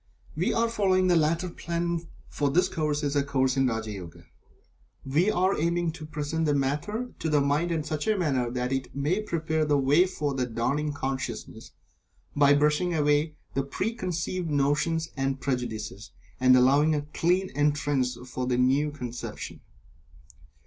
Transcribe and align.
We 0.35 0.51
are 0.51 0.67
following 0.67 1.05
the 1.09 1.15
latter 1.15 1.47
plan, 1.47 2.07
for 2.27 2.49
this 2.49 2.67
course 2.67 3.03
is 3.03 3.15
a 3.15 3.21
Course 3.21 3.55
in 3.55 3.67
Raja 3.67 3.91
Yoga. 3.91 4.25
We 5.05 5.29
are 5.29 5.55
aiming 5.55 5.91
to 5.91 6.07
present 6.07 6.45
the 6.47 6.55
matter 6.55 7.13
to 7.19 7.29
the 7.29 7.39
mind 7.39 7.71
in 7.71 7.83
such 7.83 8.07
a 8.07 8.17
manner 8.17 8.49
that 8.49 8.73
it 8.73 8.95
may 8.95 9.21
prepare 9.21 9.63
the 9.63 9.77
way 9.77 10.07
for 10.07 10.33
the 10.33 10.47
dawning 10.47 10.91
consciousness, 10.91 11.73
by 12.35 12.55
brushing 12.55 12.95
away 12.95 13.35
the 13.53 13.61
preconceived 13.61 14.49
notions 14.49 15.11
and 15.15 15.39
prejudices, 15.39 16.09
and 16.39 16.57
allowing 16.57 16.95
a 16.95 17.03
clean 17.13 17.51
entrance 17.51 18.17
for 18.25 18.47
the 18.47 18.57
new 18.57 18.89
conception. 18.89 19.59